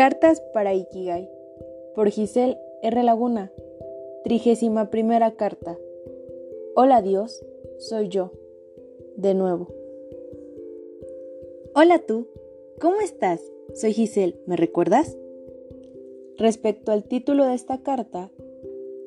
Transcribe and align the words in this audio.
Cartas 0.00 0.40
para 0.54 0.72
Ikigai 0.72 1.28
por 1.94 2.08
Giselle 2.08 2.56
R. 2.80 3.02
Laguna. 3.02 3.52
Trigésima 4.24 4.88
primera 4.88 5.32
carta. 5.32 5.76
Hola 6.74 7.02
Dios, 7.02 7.44
soy 7.76 8.08
yo. 8.08 8.32
De 9.16 9.34
nuevo. 9.34 9.68
Hola 11.74 11.98
tú, 11.98 12.28
¿cómo 12.80 13.02
estás? 13.02 13.42
Soy 13.74 13.92
Giselle, 13.92 14.40
¿me 14.46 14.56
recuerdas? 14.56 15.18
Respecto 16.38 16.92
al 16.92 17.04
título 17.04 17.44
de 17.44 17.52
esta 17.52 17.82
carta, 17.82 18.30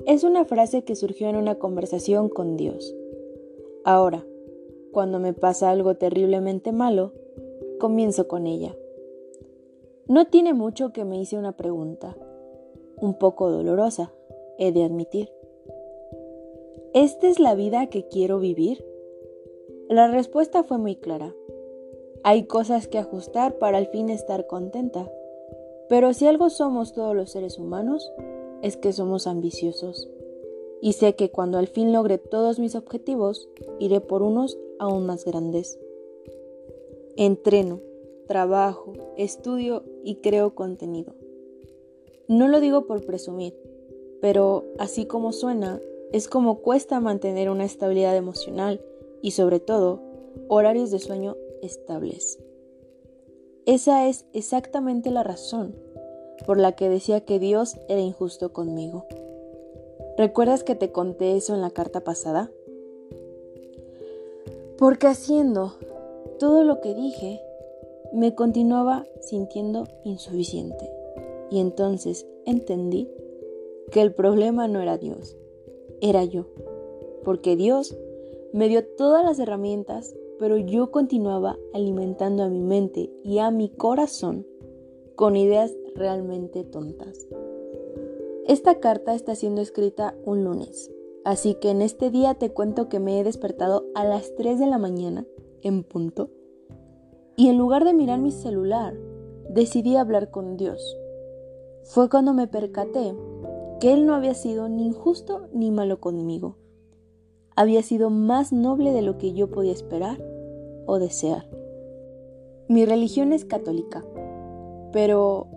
es 0.06 0.24
una 0.24 0.46
frase 0.46 0.84
que 0.84 0.96
surgió 0.96 1.28
en 1.28 1.38
una 1.38 1.56
conversación 1.56 2.30
con 2.30 2.56
Dios. 2.56 2.96
Ahora, 3.84 4.24
cuando 4.92 5.18
me 5.18 5.34
pasa 5.34 5.72
algo 5.72 5.96
terriblemente 5.96 6.72
malo, 6.72 7.14
comienzo 7.80 8.28
con 8.28 8.46
ella. 8.46 8.76
No 10.08 10.28
tiene 10.28 10.54
mucho 10.54 10.92
que 10.92 11.06
me 11.06 11.18
hice 11.18 11.38
una 11.38 11.54
pregunta, 11.54 12.18
un 12.98 13.14
poco 13.14 13.50
dolorosa, 13.50 14.12
he 14.58 14.74
de 14.74 14.84
admitir. 14.84 15.32
¿Esta 16.94 17.28
es 17.28 17.40
la 17.40 17.56
vida 17.56 17.88
que 17.88 18.10
quiero 18.10 18.40
vivir? 18.40 18.86
La 19.88 20.10
respuesta 20.10 20.64
fue 20.64 20.78
muy 20.78 20.98
clara. 20.98 21.34
Hay 22.24 22.44
cosas 22.44 22.88
que 22.88 22.98
ajustar 22.98 23.58
para 23.60 23.78
al 23.78 23.88
fin 23.88 24.10
estar 24.10 24.46
contenta, 24.46 25.10
pero 25.88 26.14
si 26.14 26.28
algo 26.28 26.50
somos 26.50 26.92
todos 26.92 27.16
los 27.16 27.32
seres 27.32 27.58
humanos, 27.58 28.12
es 28.62 28.76
que 28.76 28.92
somos 28.92 29.26
ambiciosos. 29.26 30.10
Y 30.82 30.94
sé 30.94 31.16
que 31.16 31.32
cuando 31.32 31.58
al 31.60 31.68
fin 31.68 31.94
logre 31.94 32.18
todos 32.18 32.60
mis 32.60 32.76
objetivos, 32.76 33.48
iré 33.80 34.02
por 34.02 34.22
unos 34.22 34.58
aún 34.80 35.06
más 35.06 35.24
grandes. 35.24 35.80
Entreno, 37.16 37.80
trabajo, 38.28 38.94
estudio 39.16 39.84
y 40.04 40.16
creo 40.16 40.56
contenido. 40.56 41.14
No 42.28 42.48
lo 42.48 42.60
digo 42.60 42.86
por 42.86 43.06
presumir, 43.06 43.56
pero 44.22 44.66
así 44.78 45.06
como 45.06 45.34
suena, 45.34 45.82
es 46.12 46.28
como 46.28 46.60
cuesta 46.60 47.00
mantener 47.00 47.50
una 47.50 47.66
estabilidad 47.66 48.16
emocional 48.16 48.82
y 49.22 49.32
sobre 49.32 49.60
todo 49.60 50.02
horarios 50.48 50.92
de 50.92 51.00
sueño 51.00 51.36
estables. 51.62 52.40
Esa 53.66 54.08
es 54.08 54.26
exactamente 54.34 55.10
la 55.10 55.24
razón 55.24 55.76
por 56.46 56.60
la 56.60 56.74
que 56.74 56.90
decía 56.90 57.22
que 57.22 57.40
Dios 57.40 57.78
era 57.88 58.02
injusto 58.02 58.52
conmigo. 58.52 59.06
¿Recuerdas 60.18 60.64
que 60.64 60.76
te 60.76 60.92
conté 60.92 61.36
eso 61.36 61.54
en 61.56 61.62
la 61.62 61.72
carta 61.72 62.02
pasada? 62.02 62.52
Porque 64.78 65.08
haciendo 65.08 65.76
todo 66.40 66.64
lo 66.64 66.82
que 66.82 66.94
dije, 66.94 67.42
me 68.14 68.36
continuaba 68.36 69.08
sintiendo 69.22 69.88
insuficiente. 70.04 70.90
Y 71.50 71.60
entonces 71.60 72.28
entendí 72.46 73.10
que 73.92 74.02
el 74.02 74.14
problema 74.14 74.68
no 74.68 74.82
era 74.82 74.98
Dios, 74.98 75.36
era 76.00 76.24
yo. 76.24 76.46
Porque 77.24 77.56
Dios 77.56 77.98
me 78.54 78.70
dio 78.70 78.86
todas 78.86 79.26
las 79.26 79.40
herramientas, 79.40 80.16
pero 80.38 80.58
yo 80.58 80.92
continuaba 80.92 81.58
alimentando 81.74 82.44
a 82.44 82.50
mi 82.50 82.62
mente 82.62 83.12
y 83.24 83.40
a 83.40 83.50
mi 83.50 83.70
corazón 83.70 84.46
con 85.16 85.36
ideas 85.36 85.74
realmente 85.96 86.64
tontas. 86.64 87.28
Esta 88.46 88.80
carta 88.80 89.16
está 89.16 89.36
siendo 89.36 89.62
escrita 89.62 90.16
un 90.26 90.44
lunes, 90.44 90.92
así 91.24 91.56
que 91.56 91.70
en 91.70 91.82
este 91.82 92.12
día 92.12 92.36
te 92.36 92.52
cuento 92.52 92.90
que 92.90 93.00
me 93.00 93.20
he 93.20 93.24
despertado 93.24 93.86
a 93.96 94.06
las 94.06 94.36
3 94.36 94.60
de 94.60 94.68
la 94.68 94.78
mañana, 94.78 95.26
en 95.62 95.84
punto, 95.84 96.30
y 97.36 97.48
en 97.48 97.58
lugar 97.58 97.84
de 97.84 97.94
mirar 97.94 98.20
mi 98.20 98.32
celular, 98.32 98.94
decidí 99.50 99.96
hablar 99.96 100.30
con 100.30 100.58
Dios. 100.58 100.98
Fue 101.84 102.10
cuando 102.10 102.34
me 102.34 102.48
percaté 102.48 103.16
que 103.80 103.94
Él 103.94 104.06
no 104.06 104.16
había 104.16 104.34
sido 104.34 104.70
ni 104.70 104.86
injusto 104.86 105.48
ni 105.52 105.72
malo 105.72 106.00
conmigo. 106.00 106.56
Había 107.56 107.84
sido 107.84 108.10
más 108.10 108.54
noble 108.54 108.92
de 108.92 109.02
lo 109.02 109.18
que 109.18 109.34
yo 109.34 109.52
podía 109.52 109.74
esperar 109.74 110.24
o 110.86 111.00
desear. 111.00 111.48
Mi 112.68 112.86
religión 112.86 113.34
es 113.34 113.46
católica, 113.46 114.04
pero 114.92 115.48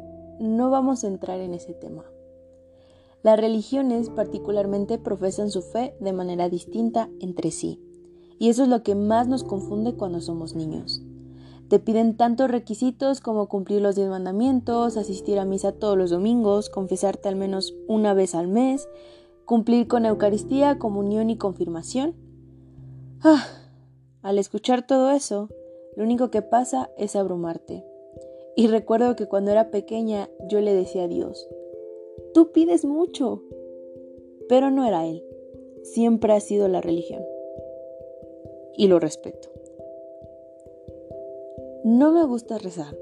no 0.41 0.71
vamos 0.71 1.05
a 1.05 1.07
entrar 1.07 1.41
en 1.41 1.55
ese 1.55 1.73
tema. 1.73 2.05
Las 3.23 3.41
religiones 3.41 4.11
particularmente 4.11 4.99
profesan 4.99 5.51
su 5.51 5.63
fe 5.63 5.95
de 6.01 6.13
manera 6.13 6.49
distinta 6.49 7.09
entre 7.21 7.51
sí, 7.51 7.81
y 8.39 8.49
eso 8.49 8.65
es 8.65 8.69
lo 8.69 8.83
que 8.83 8.95
más 8.95 9.29
nos 9.29 9.45
confunde 9.45 9.95
cuando 9.95 10.21
somos 10.21 10.55
niños. 10.55 11.06
Te 11.69 11.81
piden 11.81 12.17
tantos 12.17 12.49
requisitos 12.49 13.21
como 13.21 13.49
cumplir 13.49 13.83
los 13.83 13.97
diez 13.97 14.09
mandamientos, 14.09 14.97
asistir 14.97 15.39
a 15.41 15.45
misa 15.45 15.73
todos 15.73 15.99
los 15.99 16.11
domingos, 16.11 16.71
confesarte 16.71 17.29
al 17.29 17.35
menos 17.35 17.75
una 17.89 18.15
vez 18.15 18.37
al 18.37 18.47
mes, 18.47 18.89
cumplir 19.45 19.89
con 19.89 20.07
Eucaristía, 20.07 20.79
comunión 20.79 21.29
y 21.29 21.39
confirmación. 21.39 22.15
Ah, 23.23 23.47
al 24.23 24.39
escuchar 24.39 24.87
todo 24.87 25.11
eso, 25.11 25.49
lo 25.97 26.05
único 26.05 26.31
que 26.31 26.43
pasa 26.43 26.91
es 26.97 27.17
abrumarte. 27.17 27.85
Y 28.55 28.69
recuerdo 28.69 29.17
que 29.17 29.27
cuando 29.27 29.51
era 29.51 29.71
pequeña 29.71 30.29
yo 30.49 30.61
le 30.61 30.73
decía 30.73 31.05
a 31.05 31.09
Dios, 31.09 31.49
tú 32.33 32.53
pides 32.53 32.85
mucho. 32.85 33.43
Pero 34.49 34.71
no 34.71 34.87
era 34.87 35.05
Él, 35.05 35.25
siempre 35.83 36.33
ha 36.33 36.41
sido 36.41 36.69
la 36.69 36.81
religión. 36.81 37.25
Y 38.77 38.87
lo 38.87 39.01
respeto. 39.01 39.56
No 41.89 42.11
me 42.11 42.25
gusta 42.25 42.59
rezar. 42.59 42.99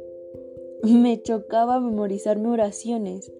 Me 0.82 1.22
chocaba 1.22 1.80
memorizarme 1.80 2.50
oraciones. 2.50 3.32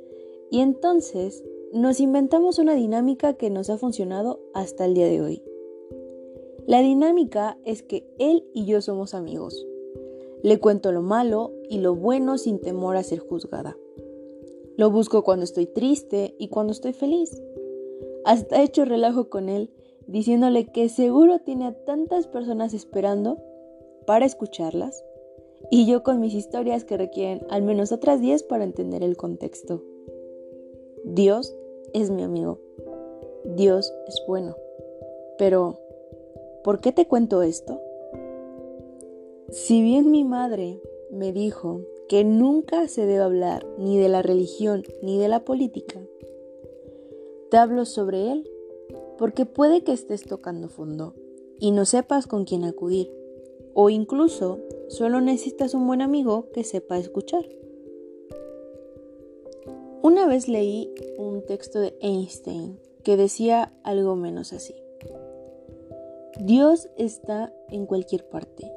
Y 0.50 0.60
entonces 0.60 1.44
nos 1.70 2.00
inventamos 2.00 2.58
una 2.58 2.74
dinámica 2.74 3.34
que 3.34 3.50
nos 3.50 3.68
ha 3.68 3.76
funcionado 3.76 4.40
hasta 4.54 4.86
el 4.86 4.94
día 4.94 5.06
de 5.06 5.20
hoy. 5.20 5.42
La 6.66 6.80
dinámica 6.80 7.58
es 7.62 7.82
que 7.82 8.08
él 8.18 8.48
y 8.54 8.64
yo 8.64 8.80
somos 8.80 9.12
amigos. 9.12 9.66
Le 10.42 10.60
cuento 10.60 10.92
lo 10.92 11.02
malo 11.02 11.52
y 11.68 11.80
lo 11.80 11.94
bueno 11.94 12.38
sin 12.38 12.58
temor 12.58 12.96
a 12.96 13.02
ser 13.02 13.18
juzgada. 13.18 13.76
Lo 14.78 14.90
busco 14.90 15.24
cuando 15.24 15.44
estoy 15.44 15.66
triste 15.66 16.34
y 16.38 16.48
cuando 16.48 16.72
estoy 16.72 16.94
feliz. 16.94 17.42
Hasta 18.24 18.62
he 18.62 18.64
hecho 18.64 18.86
relajo 18.86 19.28
con 19.28 19.50
él, 19.50 19.68
diciéndole 20.06 20.72
que 20.72 20.88
seguro 20.88 21.40
tiene 21.40 21.66
a 21.66 21.84
tantas 21.84 22.28
personas 22.28 22.72
esperando 22.72 23.36
para 24.06 24.24
escucharlas 24.24 25.04
y 25.70 25.86
yo 25.86 26.02
con 26.02 26.20
mis 26.20 26.34
historias 26.34 26.84
que 26.84 26.96
requieren 26.96 27.46
al 27.48 27.62
menos 27.62 27.92
otras 27.92 28.20
10 28.20 28.42
para 28.44 28.64
entender 28.64 29.02
el 29.02 29.16
contexto. 29.16 29.82
Dios 31.04 31.54
es 31.92 32.10
mi 32.10 32.22
amigo. 32.22 32.58
Dios 33.44 33.92
es 34.08 34.22
bueno. 34.26 34.56
Pero, 35.38 35.78
¿por 36.62 36.80
qué 36.80 36.92
te 36.92 37.06
cuento 37.06 37.42
esto? 37.42 37.80
Si 39.50 39.82
bien 39.82 40.10
mi 40.10 40.24
madre 40.24 40.80
me 41.10 41.32
dijo 41.32 41.82
que 42.08 42.24
nunca 42.24 42.88
se 42.88 43.06
debe 43.06 43.22
hablar 43.22 43.66
ni 43.78 43.98
de 43.98 44.08
la 44.08 44.22
religión 44.22 44.82
ni 45.02 45.18
de 45.18 45.28
la 45.28 45.44
política, 45.44 46.00
te 47.50 47.56
hablo 47.56 47.84
sobre 47.84 48.32
él 48.32 48.50
porque 49.18 49.46
puede 49.46 49.84
que 49.84 49.92
estés 49.92 50.24
tocando 50.24 50.68
fondo 50.68 51.14
y 51.58 51.70
no 51.70 51.84
sepas 51.84 52.26
con 52.26 52.44
quién 52.44 52.64
acudir 52.64 53.12
o 53.74 53.90
incluso 53.90 54.58
solo 54.88 55.20
necesitas 55.20 55.74
un 55.74 55.86
buen 55.86 56.02
amigo 56.02 56.50
que 56.52 56.64
sepa 56.64 56.98
escuchar. 56.98 57.44
Una 60.02 60.26
vez 60.26 60.48
leí 60.48 60.92
un 61.18 61.44
texto 61.44 61.80
de 61.80 61.96
Einstein 62.00 62.78
que 63.02 63.16
decía 63.16 63.72
algo 63.82 64.16
menos 64.16 64.52
así. 64.52 64.74
Dios 66.38 66.88
está 66.96 67.52
en 67.70 67.86
cualquier 67.86 68.28
parte. 68.28 68.70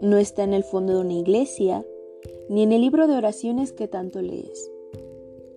No 0.00 0.18
está 0.18 0.44
en 0.44 0.54
el 0.54 0.64
fondo 0.64 0.94
de 0.94 1.00
una 1.00 1.14
iglesia, 1.14 1.84
ni 2.48 2.62
en 2.62 2.72
el 2.72 2.80
libro 2.80 3.06
de 3.06 3.16
oraciones 3.16 3.72
que 3.72 3.88
tanto 3.88 4.22
lees. 4.22 4.70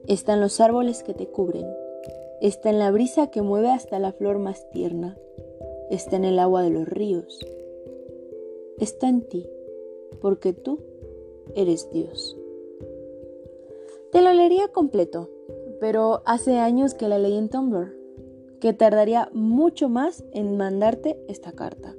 Está 0.08 0.34
en 0.34 0.42
los 0.42 0.60
árboles 0.60 1.04
que 1.04 1.14
te 1.14 1.28
cubren. 1.28 1.68
Está 2.42 2.70
en 2.70 2.80
la 2.80 2.92
brisa 2.92 3.28
que 3.31 3.42
mueve 3.42 3.70
hasta 3.70 4.00
la 4.00 4.12
flor 4.12 4.40
más 4.40 4.70
tierna. 4.72 5.18
Está 5.90 6.16
en 6.16 6.26
el 6.26 6.40
agua 6.40 6.64
de 6.64 6.70
los 6.70 6.88
ríos 6.88 7.40
está 8.80 9.10
en 9.10 9.22
ti, 9.22 9.50
porque 10.22 10.54
tú 10.54 10.80
eres 11.56 11.90
Dios. 11.92 12.38
Te 14.12 14.22
lo 14.22 14.34
leería 14.34 14.70
completo, 14.70 15.30
pero 15.80 16.22
hace 16.26 16.58
años 16.58 16.94
que 16.94 17.08
la 17.08 17.20
leí 17.20 17.38
en 17.38 17.50
Tumblr, 17.50 17.96
que 18.60 18.74
tardaría 18.74 19.30
mucho 19.34 19.90
más 19.90 20.24
en 20.32 20.58
mandarte 20.58 21.24
esta 21.28 21.52
carta. 21.52 21.96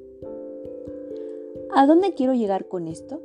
¿A 1.73 1.87
dónde 1.87 2.15
quiero 2.15 2.35
llegar 2.35 2.67
con 2.67 2.89
esto? 2.89 3.21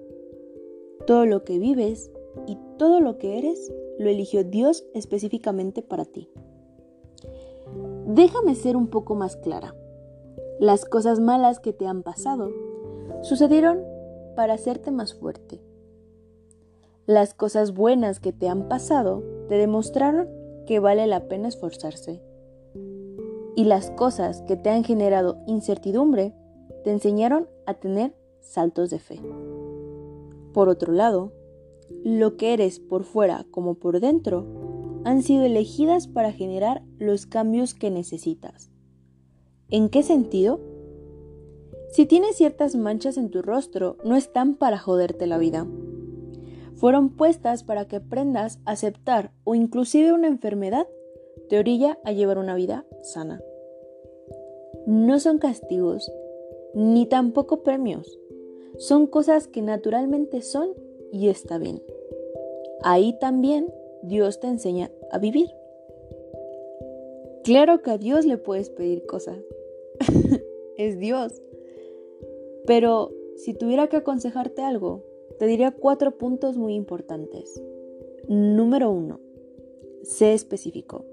Todo 1.08 1.26
lo 1.26 1.44
que 1.44 1.58
vives 1.58 2.12
y 2.48 2.58
todo 2.78 3.00
lo 3.02 3.18
que 3.18 3.38
eres 3.38 3.74
lo 3.98 4.10
eligió 4.10 4.44
Dios 4.44 4.86
específicamente 4.94 5.82
para 5.82 6.06
ti. 6.06 6.30
Déjame 8.08 8.56
ser 8.56 8.78
un 8.78 8.88
poco 8.88 9.16
más 9.16 9.36
clara. 9.36 9.76
Las 10.60 10.86
cosas 10.86 11.20
malas 11.20 11.60
que 11.60 11.74
te 11.74 11.88
han 11.88 12.04
pasado 12.04 12.52
sucedieron 13.24 13.84
para 14.36 14.54
hacerte 14.54 14.92
más 14.92 15.14
fuerte. 15.14 15.62
Las 17.06 17.34
cosas 17.34 17.74
buenas 17.74 18.20
que 18.20 18.34
te 18.34 18.50
han 18.50 18.68
pasado 18.68 19.24
te 19.48 19.56
demostraron 19.56 20.28
que 20.66 20.80
vale 20.80 21.08
la 21.08 21.28
pena 21.28 21.48
esforzarse. 21.48 22.22
Y 23.56 23.66
las 23.66 23.92
cosas 23.92 24.42
que 24.44 24.58
te 24.58 24.70
han 24.70 24.84
generado 24.84 25.38
incertidumbre 25.48 26.34
te 26.84 26.92
enseñaron 26.92 27.48
a 27.66 27.76
tener 27.76 28.16
saltos 28.42 28.90
de 28.90 29.00
fe. 29.00 29.22
Por 30.54 30.70
otro 30.70 30.94
lado, 30.94 31.34
lo 32.04 32.38
que 32.38 32.54
eres 32.54 32.80
por 32.80 33.04
fuera 33.04 33.46
como 33.52 33.76
por 33.76 34.00
dentro 34.00 34.46
han 35.04 35.22
sido 35.22 35.44
elegidas 35.46 36.08
para 36.08 36.32
generar 36.32 36.84
los 36.98 37.26
cambios 37.28 37.76
que 37.76 37.92
necesitas. 37.92 38.72
¿En 39.70 39.90
qué 39.90 40.02
sentido? 40.02 40.60
Si 41.96 42.06
tienes 42.06 42.36
ciertas 42.36 42.76
manchas 42.76 43.16
en 43.16 43.30
tu 43.30 43.42
rostro, 43.42 43.96
no 44.04 44.18
están 44.18 44.56
para 44.58 44.78
joderte 44.78 45.28
la 45.28 45.38
vida. 45.38 45.66
Fueron 46.74 47.16
puestas 47.16 47.64
para 47.64 47.88
que 47.88 47.96
aprendas 47.96 48.60
a 48.66 48.72
aceptar 48.72 49.32
o 49.46 49.56
inclusive 49.56 50.12
una 50.12 50.28
enfermedad 50.28 50.90
te 51.48 51.58
orilla 51.58 51.98
a 52.04 52.12
llevar 52.12 52.38
una 52.38 52.54
vida 52.54 52.86
sana. 53.02 53.42
No 54.86 55.22
son 55.22 55.38
castigos, 55.38 56.12
ni 56.74 57.06
tampoco 57.06 57.64
premios. 57.64 58.20
Son 58.78 59.08
cosas 59.08 59.48
que 59.48 59.62
naturalmente 59.62 60.42
son 60.42 60.74
y 61.14 61.30
está 61.30 61.58
bien. 61.60 61.82
Ahí 62.84 63.18
también 63.20 63.74
Dios 64.04 64.42
te 64.42 64.48
enseña 64.48 64.92
a 65.12 65.18
vivir. 65.18 65.48
Claro 67.46 67.82
que 67.82 67.92
a 67.92 67.98
Dios 67.98 68.26
le 68.26 68.38
puedes 68.38 68.70
pedir 68.70 69.06
cosas. 69.06 69.38
es 70.78 71.00
Dios. 71.00 71.42
Pero 72.66 73.12
si 73.36 73.54
tuviera 73.54 73.88
que 73.88 73.98
aconsejarte 73.98 74.62
algo, 74.62 75.04
te 75.40 75.46
diría 75.46 75.72
cuatro 75.72 76.18
puntos 76.18 76.58
muy 76.58 76.74
importantes. 76.76 77.62
Número 78.28 78.90
uno, 78.90 79.20
sé 80.04 80.34
específico. 80.34 81.06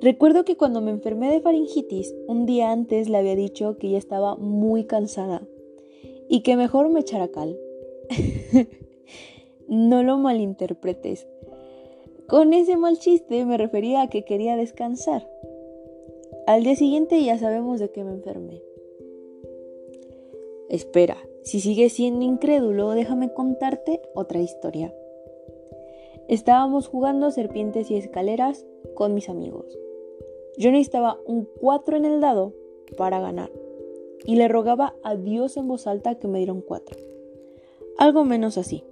Recuerdo 0.00 0.44
que 0.44 0.56
cuando 0.56 0.82
me 0.82 0.90
enfermé 0.90 1.30
de 1.30 1.40
faringitis, 1.40 2.14
un 2.26 2.44
día 2.44 2.70
antes 2.70 3.08
le 3.08 3.16
había 3.16 3.34
dicho 3.34 3.78
que 3.78 3.90
ya 3.90 3.98
estaba 3.98 4.36
muy 4.36 4.84
cansada 4.84 5.46
y 6.28 6.40
que 6.40 6.56
mejor 6.56 6.90
me 6.90 7.00
echara 7.00 7.28
cal. 7.28 7.58
no 9.68 10.02
lo 10.02 10.18
malinterpretes. 10.18 11.26
Con 12.26 12.52
ese 12.52 12.76
mal 12.76 12.98
chiste 12.98 13.44
me 13.46 13.56
refería 13.56 14.02
a 14.02 14.10
que 14.10 14.24
quería 14.24 14.56
descansar. 14.56 15.30
Al 16.46 16.64
día 16.64 16.76
siguiente 16.76 17.22
ya 17.22 17.38
sabemos 17.38 17.80
de 17.80 17.90
qué 17.90 18.04
me 18.04 18.12
enfermé. 18.12 18.65
Espera, 20.68 21.16
si 21.42 21.60
sigues 21.60 21.92
siendo 21.92 22.24
incrédulo, 22.24 22.90
déjame 22.90 23.32
contarte 23.32 24.02
otra 24.14 24.40
historia. 24.40 24.92
Estábamos 26.28 26.88
jugando 26.88 27.30
serpientes 27.30 27.88
y 27.90 27.96
escaleras 27.96 28.66
con 28.94 29.14
mis 29.14 29.28
amigos. 29.28 29.78
Yo 30.58 30.72
necesitaba 30.72 31.18
un 31.24 31.48
4 31.60 31.98
en 31.98 32.04
el 32.04 32.20
dado 32.20 32.52
para 32.96 33.20
ganar 33.20 33.50
y 34.24 34.34
le 34.34 34.48
rogaba 34.48 34.94
a 35.04 35.14
Dios 35.14 35.56
en 35.56 35.68
voz 35.68 35.86
alta 35.86 36.16
que 36.16 36.26
me 36.26 36.38
diera 36.38 36.52
un 36.52 36.62
4. 36.62 36.96
Algo 37.98 38.24
menos 38.24 38.58
así. 38.58 38.82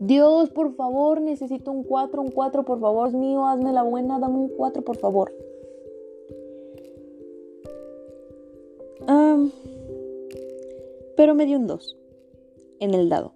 Dios, 0.00 0.50
por 0.50 0.74
favor, 0.74 1.20
necesito 1.20 1.70
un 1.70 1.84
4, 1.84 2.22
un 2.22 2.30
4, 2.30 2.64
por 2.64 2.80
favor, 2.80 3.08
es 3.08 3.14
mío, 3.14 3.46
hazme 3.46 3.72
la 3.72 3.82
buena, 3.82 4.18
dame 4.18 4.36
un 4.36 4.48
4, 4.48 4.82
por 4.82 4.96
favor. 4.96 5.32
Pero 11.16 11.34
me 11.34 11.46
dio 11.46 11.58
un 11.58 11.66
2 11.66 11.96
en 12.80 12.94
el 12.94 13.08
dado, 13.08 13.34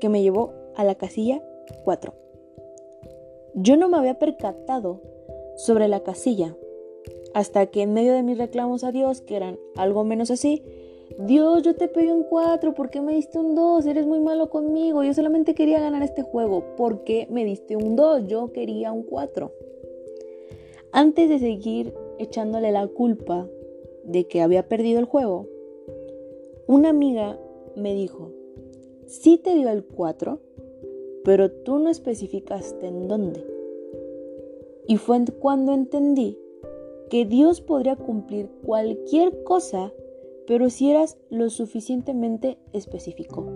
que 0.00 0.08
me 0.08 0.22
llevó 0.22 0.52
a 0.76 0.84
la 0.84 0.94
casilla 0.96 1.42
4. 1.84 2.14
Yo 3.54 3.76
no 3.76 3.88
me 3.88 3.96
había 3.96 4.18
percatado 4.18 5.00
sobre 5.56 5.88
la 5.88 6.00
casilla 6.00 6.56
hasta 7.34 7.66
que 7.66 7.82
en 7.82 7.92
medio 7.92 8.12
de 8.12 8.22
mis 8.22 8.38
reclamos 8.38 8.84
a 8.84 8.92
Dios, 8.92 9.20
que 9.20 9.36
eran 9.36 9.58
algo 9.76 10.04
menos 10.04 10.30
así, 10.30 10.62
Dios, 11.18 11.62
yo 11.62 11.76
te 11.76 11.88
pedí 11.88 12.08
un 12.08 12.24
4, 12.24 12.74
¿por 12.74 12.90
qué 12.90 13.00
me 13.00 13.14
diste 13.14 13.38
un 13.38 13.54
2? 13.54 13.86
Eres 13.86 14.06
muy 14.06 14.20
malo 14.20 14.50
conmigo, 14.50 15.04
yo 15.04 15.12
solamente 15.14 15.54
quería 15.54 15.80
ganar 15.80 16.02
este 16.02 16.22
juego, 16.22 16.76
¿por 16.76 17.04
qué 17.04 17.26
me 17.30 17.44
diste 17.44 17.76
un 17.76 17.94
2? 17.96 18.26
Yo 18.26 18.52
quería 18.52 18.92
un 18.92 19.02
4. 19.02 19.52
Antes 20.92 21.28
de 21.28 21.38
seguir 21.38 21.92
echándole 22.18 22.72
la 22.72 22.86
culpa 22.86 23.48
de 24.04 24.26
que 24.26 24.42
había 24.42 24.68
perdido 24.68 24.98
el 25.00 25.04
juego, 25.04 25.46
una 26.66 26.90
amiga 26.90 27.38
me 27.76 27.94
dijo, 27.94 28.30
sí 29.06 29.38
te 29.38 29.54
dio 29.54 29.68
el 29.68 29.84
4, 29.84 30.40
pero 31.24 31.50
tú 31.50 31.78
no 31.78 31.90
especificaste 31.90 32.86
en 32.86 33.08
dónde. 33.08 33.44
Y 34.86 34.96
fue 34.96 35.24
cuando 35.40 35.72
entendí 35.72 36.38
que 37.10 37.24
Dios 37.26 37.60
podría 37.60 37.96
cumplir 37.96 38.48
cualquier 38.64 39.42
cosa, 39.44 39.92
pero 40.46 40.70
si 40.70 40.90
eras 40.90 41.18
lo 41.30 41.50
suficientemente 41.50 42.58
específico. 42.72 43.46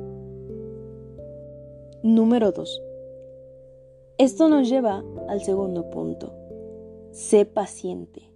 Número 2.02 2.52
2. 2.52 2.82
Esto 4.18 4.48
nos 4.48 4.68
lleva 4.68 5.04
al 5.28 5.40
segundo 5.42 5.90
punto. 5.90 6.32
Sé 7.10 7.46
paciente. 7.46 8.27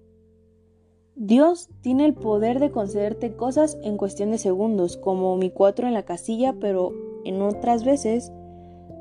Dios 1.25 1.69
tiene 1.83 2.05
el 2.05 2.15
poder 2.15 2.59
de 2.59 2.73
concederte 2.73 3.37
cosas 3.37 3.79
en 3.85 3.97
cuestión 3.97 4.33
de 4.33 4.39
segundos, 4.39 4.97
como 4.97 5.37
mi 5.37 5.53
4 5.53 5.87
en 5.87 5.95
la 5.95 6.03
casilla, 6.03 6.57
pero 6.59 6.91
en 7.25 7.41
otras 7.43 7.85
veces 7.85 8.33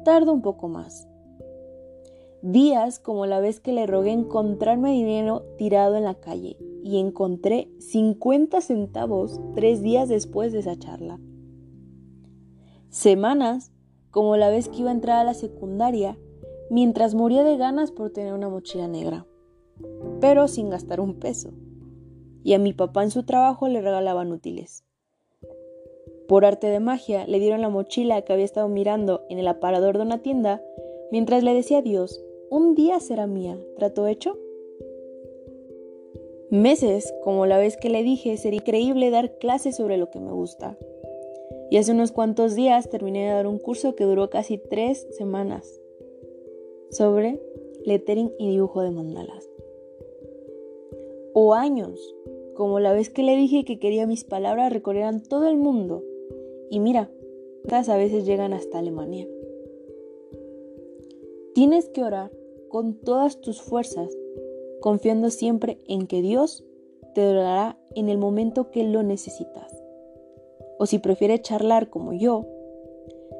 tarda 0.06 0.31
un 0.31 0.44
poco 0.44 0.68
más. 0.68 1.07
Días 2.44 3.00
como 3.00 3.25
la 3.25 3.39
vez 3.39 3.59
que 3.59 3.73
le 3.73 3.88
rogué 3.88 4.12
encontrarme 4.12 4.91
dinero 4.91 5.41
tirado 5.57 5.95
en 5.95 6.03
la 6.03 6.13
calle 6.13 6.57
y 6.83 7.00
encontré 7.00 7.71
50 7.79 8.62
centavos 8.62 9.41
tres 9.56 9.81
días 9.81 10.07
después 10.07 10.53
de 10.53 10.59
esa 10.59 10.77
charla. 10.77 11.19
Semanas 12.91 13.71
como 14.12 14.38
la 14.38 14.51
vez 14.51 14.69
que 14.69 14.81
iba 14.81 14.91
a 14.91 14.94
entrar 14.94 15.18
a 15.18 15.23
la 15.23 15.33
secundaria 15.33 16.19
mientras 16.69 17.15
moría 17.15 17.44
de 17.44 17.57
ganas 17.57 17.91
por 17.91 18.12
tener 18.12 18.35
una 18.35 18.47
mochila 18.47 18.87
negra, 18.87 19.25
pero 20.19 20.47
sin 20.47 20.69
gastar 20.69 20.99
un 20.99 21.16
peso 21.16 21.51
y 22.44 22.54
a 22.54 22.60
mi 22.60 22.74
papá 22.74 23.04
en 23.04 23.12
su 23.12 23.24
trabajo 23.24 23.68
le 23.68 23.81
regalaban 23.81 24.31
útiles. 24.31 24.83
Por 26.28 26.45
arte 26.45 26.68
de 26.68 26.80
magia 26.80 27.28
le 27.28 27.40
dieron 27.40 27.62
la 27.62 27.69
mochila 27.69 28.21
que 28.21 28.33
había 28.33 28.45
estado 28.45 28.68
mirando 28.69 29.26
en 29.30 29.40
el 29.40 29.48
aparador 29.48 29.98
de 29.98 30.04
una 30.04 30.21
tienda 30.21 30.64
mientras 31.12 31.44
le 31.44 31.54
decía 31.54 31.81
Dios, 31.81 32.24
un 32.50 32.76
día 32.76 33.00
será 33.00 33.28
mía, 33.28 33.57
¿trato 33.78 34.07
hecho? 34.07 34.38
Meses, 36.50 37.14
como 37.24 37.45
la 37.45 37.57
vez 37.57 37.78
que 37.78 37.90
le 37.90 38.04
dije, 38.04 38.36
sería 38.38 38.60
increíble 38.60 39.10
dar 39.10 39.38
clases 39.38 39.78
sobre 39.78 39.98
lo 39.98 40.10
que 40.10 40.19
me 40.19 40.31
gusta. 40.31 40.78
Y 41.69 41.78
hace 41.78 41.94
unos 41.94 42.12
cuantos 42.12 42.56
días 42.56 42.90
terminé 42.90 43.28
de 43.28 43.33
dar 43.33 43.48
un 43.48 43.57
curso 43.57 43.95
que 43.95 44.04
duró 44.04 44.30
casi 44.30 44.57
tres 44.57 45.07
semanas 45.12 45.80
sobre 46.90 47.42
lettering 47.86 48.33
y 48.38 48.50
dibujo 48.50 48.81
de 48.81 48.92
mandalas. 48.92 49.50
O 51.33 51.54
años, 51.54 52.16
como 52.56 52.80
la 52.80 52.94
vez 52.94 53.10
que 53.10 53.24
le 53.24 53.36
dije 53.36 53.66
que 53.66 53.80
quería 53.80 54.08
mis 54.08 54.24
palabras 54.24 54.72
recorrieran 54.72 55.22
todo 55.24 55.48
el 55.48 55.58
mundo. 55.58 56.04
Y 56.70 56.80
mira, 56.80 57.10
estas 57.64 57.90
a 57.90 57.98
veces 57.98 58.26
llegan 58.26 58.54
hasta 58.54 58.80
Alemania. 58.80 59.28
Tienes 61.54 61.90
que 61.90 62.04
orar 62.04 62.31
con 62.70 62.96
todas 62.96 63.40
tus 63.40 63.62
fuerzas, 63.62 64.18
confiando 64.80 65.30
siempre 65.30 65.80
en 65.88 66.08
que 66.08 66.22
Dios 66.22 66.64
te 67.14 67.22
dará 67.34 67.78
en 67.96 68.10
el 68.10 68.18
momento 68.18 68.72
que 68.72 68.84
lo 68.84 69.04
necesitas. 69.04 69.72
O 70.80 70.86
si 70.86 70.98
prefieres 71.00 71.42
charlar 71.42 71.90
como 71.90 72.14
yo, 72.14 72.48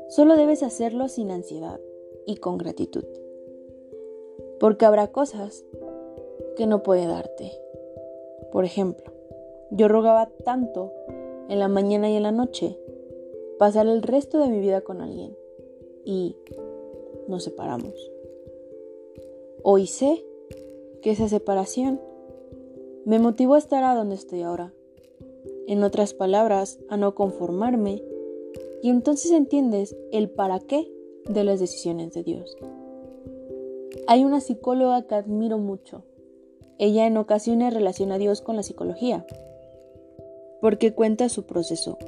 solo 0.10 0.36
debes 0.36 0.62
hacerlo 0.62 1.08
sin 1.08 1.32
ansiedad 1.32 1.80
y 2.28 2.36
con 2.36 2.58
gratitud. 2.58 3.06
Porque 4.60 4.86
habrá 4.86 5.08
cosas 5.08 5.66
que 6.56 6.68
no 6.68 6.84
puede 6.84 7.08
darte. 7.08 7.52
Por 8.52 8.66
ejemplo, 8.66 9.12
yo 9.72 9.88
rogaba 9.88 10.30
tanto 10.44 10.92
en 11.50 11.60
la 11.60 11.68
mañana 11.68 12.10
y 12.10 12.16
en 12.16 12.24
la 12.24 12.32
noche 12.32 12.78
pasar 13.58 13.88
el 13.88 14.02
resto 14.02 14.40
de 14.40 14.50
mi 14.50 14.60
vida 14.60 14.82
con 14.82 15.02
alguien 15.02 15.36
y 16.04 16.36
nos 17.28 17.44
separamos. 17.44 17.94
Hoy 19.64 19.88
sé 19.88 20.26
que 21.02 21.12
esa 21.12 21.30
separación 21.30 22.02
me 23.06 23.20
motivó 23.20 23.56
a 23.56 23.60
estar 23.60 23.84
a 23.84 23.96
donde 23.96 24.16
estoy 24.16 24.42
ahora. 24.42 24.74
En 25.68 25.84
otras 25.84 26.14
palabras, 26.14 26.80
a 26.90 26.98
no 26.98 27.16
conformarme 27.16 28.04
y 28.82 28.90
entonces 28.90 29.32
entiendes 29.32 29.96
el 30.12 30.30
para 30.30 30.60
qué 30.60 30.92
de 31.30 31.44
las 31.44 31.60
decisiones 31.60 32.14
de 32.14 32.24
Dios. 32.24 32.58
Hay 34.08 34.24
una 34.26 34.42
psicóloga 34.42 35.04
que 35.04 35.16
admiro 35.16 35.58
mucho 35.58 36.04
ella 36.82 37.06
en 37.06 37.16
ocasiones 37.16 37.76
relaciona 37.76 38.16
a 38.16 38.18
Dios 38.18 38.42
con 38.42 38.56
la 38.56 38.64
psicología, 38.64 39.24
porque 40.62 40.94
cuenta 40.94 41.30
su 41.30 41.44
proceso. 41.44 42.00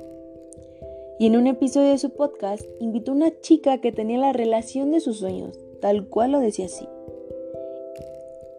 Y 1.20 1.28
en 1.28 1.38
un 1.38 1.46
episodio 1.46 1.92
de 1.92 2.00
su 2.00 2.10
podcast 2.10 2.64
invitó 2.80 3.12
a 3.12 3.16
una 3.16 3.40
chica 3.42 3.78
que 3.78 3.92
tenía 3.92 4.18
la 4.18 4.34
relación 4.34 4.90
de 4.90 5.00
sus 5.00 5.20
sueños, 5.20 5.60
tal 5.80 6.10
cual 6.10 6.32
lo 6.32 6.40
decía 6.40 6.66
así. 6.66 6.90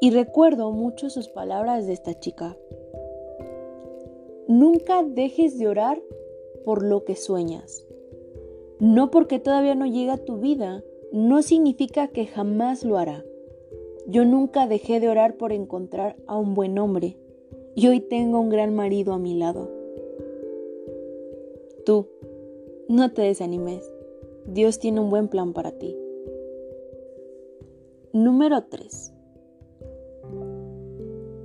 Y 0.01 0.13
recuerdo 0.13 0.71
mucho 0.71 1.11
sus 1.11 1.27
palabras 1.27 1.89
de 1.89 1.95
esta 1.95 2.17
chica. 2.21 2.57
Nunca 4.47 5.03
dejes 5.03 5.59
de 5.59 5.67
orar 5.67 6.01
por 6.65 6.85
lo 6.85 7.05
que 7.05 7.17
sueñas. 7.17 7.85
No 8.79 9.11
porque 9.11 9.41
todavía 9.41 9.75
no 9.75 9.87
llega 9.87 10.13
a 10.13 10.25
tu 10.25 10.39
vida, 10.39 10.85
no 11.11 11.43
significa 11.43 12.07
que 12.07 12.27
jamás 12.27 12.85
lo 12.85 12.99
hará. 12.99 13.25
Yo 14.07 14.25
nunca 14.25 14.67
dejé 14.67 15.01
de 15.01 15.09
orar 15.09 15.37
por 15.37 15.53
encontrar 15.53 16.17
a 16.27 16.37
un 16.37 16.55
buen 16.55 16.79
hombre 16.79 17.17
y 17.75 17.89
hoy 17.89 18.01
tengo 18.01 18.39
un 18.39 18.51
gran 18.51 18.75
marido 18.75 19.15
a 19.15 19.19
mi 19.19 19.35
lado. 19.35 19.71
Tú, 21.87 22.09
no 22.89 23.13
te 23.13 23.23
desanimes. 23.23 23.91
Dios 24.47 24.79
tiene 24.79 25.01
un 25.01 25.11
buen 25.11 25.29
plan 25.29 25.55
para 25.55 25.73
ti. 25.73 25.97
Número 28.13 28.65
3. 28.65 29.13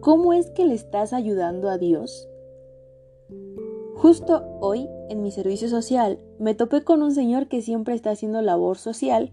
¿Cómo 0.01 0.33
es 0.33 0.49
que 0.51 0.65
le 0.65 0.73
estás 0.73 1.13
ayudando 1.13 1.69
a 1.69 1.77
Dios? 1.77 2.27
Justo 3.95 4.43
hoy, 4.61 4.87
en 5.09 5.21
mi 5.21 5.31
servicio 5.31 5.67
social, 5.67 6.19
me 6.39 6.55
topé 6.55 6.83
con 6.83 7.03
un 7.03 7.13
señor 7.13 7.47
que 7.47 7.61
siempre 7.61 7.95
está 7.95 8.11
haciendo 8.11 8.41
labor 8.41 8.77
social 8.77 9.31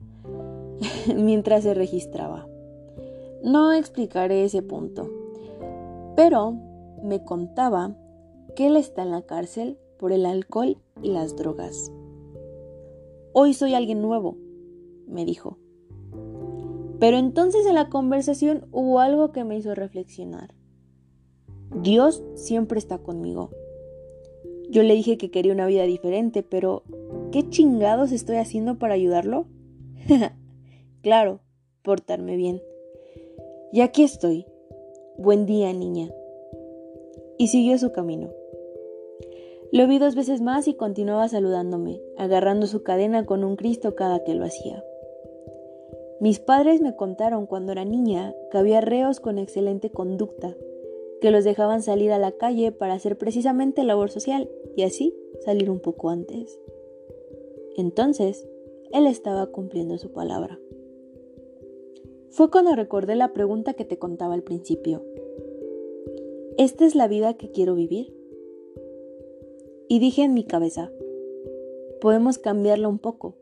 mientras 1.16 1.64
se 1.64 1.74
registraba. 1.74 2.48
No 3.46 3.72
explicaré 3.72 4.44
ese 4.44 4.60
punto, 4.60 5.10
pero 6.14 6.52
me 7.02 7.24
contaba 7.24 7.96
que 8.54 8.66
él 8.66 8.76
está 8.76 9.02
en 9.04 9.12
la 9.12 9.22
cárcel 9.22 9.78
por 9.98 10.12
el 10.12 10.26
alcohol 10.26 10.76
y 11.02 11.12
las 11.12 11.34
drogas. 11.34 11.90
Hoy 13.32 13.54
soy 13.54 13.72
alguien 13.72 14.02
nuevo, 14.02 14.36
me 15.06 15.24
dijo. 15.24 15.56
Pero 17.00 17.16
entonces 17.16 17.64
en 17.64 17.76
la 17.76 17.88
conversación 17.88 18.66
hubo 18.70 19.00
algo 19.00 19.32
que 19.32 19.44
me 19.44 19.56
hizo 19.56 19.74
reflexionar. 19.74 20.54
Dios 21.82 22.22
siempre 22.34 22.78
está 22.78 22.98
conmigo 22.98 23.50
yo 24.68 24.82
le 24.82 24.94
dije 24.94 25.16
que 25.16 25.30
quería 25.30 25.52
una 25.52 25.66
vida 25.66 25.84
diferente, 25.84 26.42
pero 26.42 26.82
¿qué 27.30 27.48
chingados 27.48 28.12
estoy 28.12 28.36
haciendo 28.36 28.78
para 28.78 28.94
ayudarlo? 28.94 29.46
claro, 31.02 31.40
portarme 31.82 32.36
bien. 32.36 32.60
Y 33.76 33.82
aquí 33.82 34.04
estoy. 34.04 34.46
Buen 35.18 35.44
día, 35.44 35.70
niña. 35.74 36.10
Y 37.36 37.48
siguió 37.48 37.76
su 37.76 37.92
camino. 37.92 38.30
Lo 39.70 39.86
vi 39.86 39.98
dos 39.98 40.14
veces 40.14 40.40
más 40.40 40.66
y 40.66 40.72
continuaba 40.72 41.28
saludándome, 41.28 42.00
agarrando 42.16 42.66
su 42.68 42.82
cadena 42.82 43.26
con 43.26 43.44
un 43.44 43.54
Cristo 43.56 43.94
cada 43.94 44.24
que 44.24 44.34
lo 44.34 44.46
hacía. 44.46 44.82
Mis 46.20 46.40
padres 46.40 46.80
me 46.80 46.96
contaron 46.96 47.44
cuando 47.44 47.72
era 47.72 47.84
niña 47.84 48.34
que 48.50 48.56
había 48.56 48.80
reos 48.80 49.20
con 49.20 49.36
excelente 49.36 49.90
conducta, 49.90 50.56
que 51.20 51.30
los 51.30 51.44
dejaban 51.44 51.82
salir 51.82 52.12
a 52.12 52.18
la 52.18 52.32
calle 52.32 52.72
para 52.72 52.94
hacer 52.94 53.18
precisamente 53.18 53.84
labor 53.84 54.08
social 54.08 54.48
y 54.74 54.84
así 54.84 55.14
salir 55.44 55.68
un 55.68 55.80
poco 55.80 56.08
antes. 56.08 56.58
Entonces, 57.76 58.48
él 58.90 59.06
estaba 59.06 59.48
cumpliendo 59.48 59.98
su 59.98 60.12
palabra. 60.12 60.58
Fue 62.36 62.50
cuando 62.50 62.74
recordé 62.74 63.14
la 63.16 63.32
pregunta 63.32 63.72
que 63.72 63.86
te 63.86 63.98
contaba 63.98 64.34
al 64.34 64.42
principio. 64.42 65.02
¿Esta 66.58 66.84
es 66.84 66.94
la 66.94 67.08
vida 67.08 67.32
que 67.32 67.50
quiero 67.50 67.74
vivir? 67.74 68.14
Y 69.88 70.00
dije 70.00 70.22
en 70.22 70.34
mi 70.34 70.44
cabeza, 70.44 70.92
podemos 71.98 72.36
cambiarla 72.36 72.88
un 72.88 72.98
poco. 72.98 73.36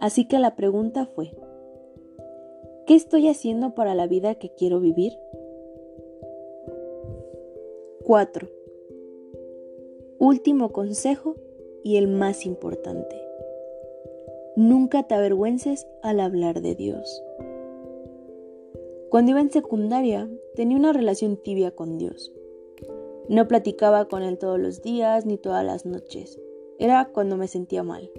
Así 0.00 0.26
que 0.26 0.40
la 0.40 0.56
pregunta 0.56 1.06
fue, 1.06 1.30
¿qué 2.88 2.96
estoy 2.96 3.28
haciendo 3.28 3.76
para 3.76 3.94
la 3.94 4.08
vida 4.08 4.34
que 4.34 4.52
quiero 4.52 4.80
vivir? 4.80 5.12
4. 8.04 8.48
Último 10.18 10.72
consejo 10.72 11.36
y 11.84 11.98
el 11.98 12.08
más 12.08 12.46
importante. 12.46 13.14
Nunca 14.56 15.04
te 15.04 15.14
avergüences 15.14 15.86
al 16.02 16.18
hablar 16.18 16.62
de 16.62 16.74
Dios. 16.74 17.22
Cuando 19.10 19.30
iba 19.30 19.40
en 19.40 19.50
secundaria, 19.50 20.28
tenía 20.54 20.76
una 20.76 20.92
relación 20.92 21.36
tibia 21.36 21.70
con 21.70 21.96
Dios. 21.96 22.32
No 23.28 23.48
platicaba 23.48 24.06
con 24.06 24.22
Él 24.22 24.38
todos 24.38 24.58
los 24.58 24.82
días 24.82 25.24
ni 25.24 25.38
todas 25.38 25.64
las 25.64 25.86
noches. 25.86 26.38
Era 26.78 27.06
cuando 27.06 27.36
me 27.36 27.48
sentía 27.48 27.82
mal. 27.82 28.10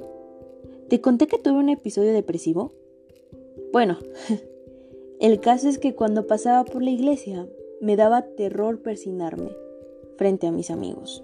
¿Te 0.87 0.99
conté 0.99 1.27
que 1.27 1.37
tuve 1.37 1.59
un 1.59 1.69
episodio 1.69 2.11
depresivo? 2.11 2.73
Bueno, 3.71 3.97
el 5.19 5.39
caso 5.39 5.69
es 5.69 5.77
que 5.77 5.93
cuando 5.93 6.25
pasaba 6.25 6.65
por 6.65 6.81
la 6.81 6.89
iglesia 6.89 7.47
me 7.81 7.95
daba 7.95 8.23
terror 8.23 8.81
persignarme 8.81 9.55
frente 10.17 10.47
a 10.47 10.51
mis 10.51 10.71
amigos. 10.71 11.23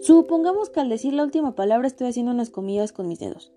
Supongamos 0.00 0.68
que 0.68 0.80
al 0.80 0.90
decir 0.90 1.14
la 1.14 1.24
última 1.24 1.54
palabra 1.54 1.86
estoy 1.86 2.08
haciendo 2.08 2.32
unas 2.32 2.50
comillas 2.50 2.92
con 2.92 3.08
mis 3.08 3.20
dedos. 3.20 3.52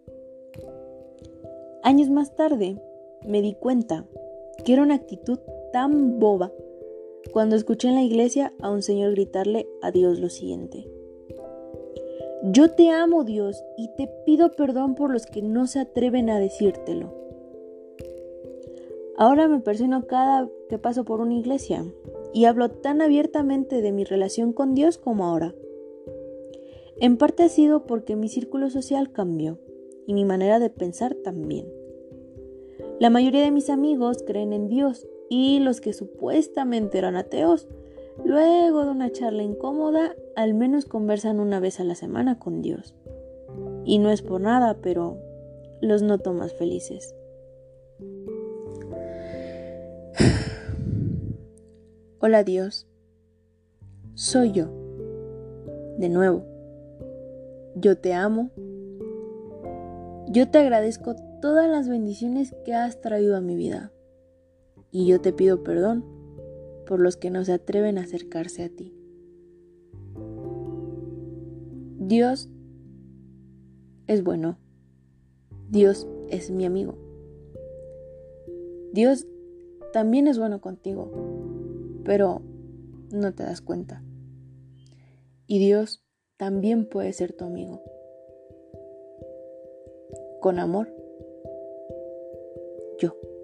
Años 1.83 2.09
más 2.09 2.35
tarde 2.35 2.81
me 3.25 3.41
di 3.41 3.53
cuenta 3.53 4.05
que 4.65 4.73
era 4.73 4.83
una 4.83 4.95
actitud 4.95 5.39
tan 5.71 6.19
boba 6.19 6.51
cuando 7.31 7.55
escuché 7.55 7.87
en 7.87 7.95
la 7.95 8.03
iglesia 8.03 8.53
a 8.59 8.71
un 8.71 8.81
señor 8.81 9.11
gritarle 9.11 9.67
a 9.81 9.91
Dios 9.91 10.19
lo 10.19 10.29
siguiente. 10.29 10.89
Yo 12.43 12.71
te 12.71 12.89
amo 12.89 13.23
Dios 13.23 13.63
y 13.77 13.89
te 13.95 14.09
pido 14.25 14.51
perdón 14.51 14.95
por 14.95 15.11
los 15.11 15.25
que 15.25 15.41
no 15.41 15.67
se 15.67 15.79
atreven 15.79 16.29
a 16.29 16.39
decírtelo. 16.39 17.13
Ahora 19.17 19.47
me 19.47 19.59
persigno 19.59 20.05
cada 20.07 20.49
que 20.69 20.77
paso 20.77 21.05
por 21.05 21.21
una 21.21 21.35
iglesia 21.35 21.85
y 22.33 22.45
hablo 22.45 22.69
tan 22.69 23.01
abiertamente 23.01 23.81
de 23.81 23.91
mi 23.91 24.03
relación 24.03 24.51
con 24.51 24.75
Dios 24.75 24.97
como 24.97 25.25
ahora. 25.25 25.55
En 26.97 27.17
parte 27.17 27.43
ha 27.43 27.49
sido 27.49 27.85
porque 27.85 28.15
mi 28.15 28.29
círculo 28.29 28.69
social 28.69 29.11
cambió 29.11 29.59
y 30.05 30.13
mi 30.13 30.25
manera 30.25 30.59
de 30.59 30.69
pensar 30.69 31.15
también. 31.15 31.84
La 32.97 33.09
mayoría 33.09 33.43
de 33.43 33.51
mis 33.51 33.69
amigos 33.69 34.23
creen 34.25 34.53
en 34.53 34.69
Dios 34.69 35.05
y 35.29 35.59
los 35.59 35.81
que 35.81 35.91
supuestamente 35.91 36.97
eran 36.97 37.17
ateos, 37.17 37.67
luego 38.23 38.85
de 38.85 38.91
una 38.91 39.11
charla 39.11 39.43
incómoda, 39.43 40.15
al 40.37 40.53
menos 40.53 40.85
conversan 40.85 41.41
una 41.41 41.59
vez 41.59 41.81
a 41.81 41.83
la 41.83 41.95
semana 41.95 42.39
con 42.39 42.61
Dios. 42.61 42.95
Y 43.83 43.99
no 43.99 44.11
es 44.11 44.21
por 44.21 44.39
nada, 44.39 44.77
pero 44.81 45.17
los 45.81 46.03
noto 46.03 46.33
más 46.33 46.53
felices. 46.53 47.13
Hola 52.19 52.45
Dios, 52.45 52.87
soy 54.13 54.53
yo. 54.53 54.67
De 55.97 56.07
nuevo, 56.07 56.45
yo 57.75 57.97
te 57.97 58.13
amo. 58.13 58.51
Yo 60.29 60.49
te 60.49 60.59
agradezco 60.59 61.17
todas 61.45 61.69
las 61.69 61.87
bendiciones 61.87 62.55
que 62.65 62.73
has 62.73 63.01
traído 63.01 63.37
a 63.37 63.39
mi 63.39 63.55
vida. 63.55 63.91
Y 64.89 65.05
yo 65.05 65.21
te 65.21 65.31
pido 65.31 65.61
perdón 65.61 66.03
por 66.87 66.99
los 66.99 67.17
que 67.17 67.29
no 67.29 67.45
se 67.45 67.53
atreven 67.53 67.99
a 67.99 68.01
acercarse 68.01 68.63
a 68.63 68.69
ti. 68.69 68.91
Dios 71.99 72.49
es 74.07 74.23
bueno. 74.23 74.57
Dios 75.69 76.07
es 76.29 76.49
mi 76.49 76.65
amigo. 76.65 76.97
Dios 78.91 79.27
también 79.93 80.27
es 80.27 80.39
bueno 80.39 80.61
contigo 80.61 81.11
pero 82.03 82.41
no 83.11 83.35
te 83.35 83.43
das 83.43 83.61
cuenta. 83.61 84.01
Y 85.45 85.59
Dios 85.59 86.03
también 86.37 86.89
puede 86.89 87.13
ser 87.13 87.33
tu 87.33 87.45
amigo. 87.45 87.83
Con 90.41 90.57
amor, 90.57 91.04
yo. 93.01 93.34